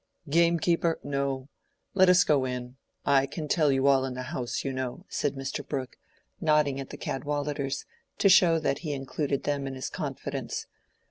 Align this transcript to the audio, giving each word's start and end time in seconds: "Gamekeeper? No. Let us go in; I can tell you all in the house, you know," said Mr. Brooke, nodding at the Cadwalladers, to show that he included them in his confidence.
"Gamekeeper? 0.31 0.99
No. 1.03 1.47
Let 1.93 2.09
us 2.09 2.23
go 2.23 2.43
in; 2.43 2.77
I 3.05 3.27
can 3.27 3.47
tell 3.47 3.71
you 3.71 3.85
all 3.85 4.03
in 4.03 4.15
the 4.15 4.23
house, 4.33 4.63
you 4.65 4.73
know," 4.73 5.05
said 5.09 5.35
Mr. 5.35 5.63
Brooke, 5.63 5.95
nodding 6.39 6.79
at 6.79 6.89
the 6.89 6.97
Cadwalladers, 6.97 7.85
to 8.17 8.27
show 8.27 8.57
that 8.57 8.79
he 8.79 8.93
included 8.93 9.43
them 9.43 9.67
in 9.67 9.75
his 9.75 9.91
confidence. 9.91 10.65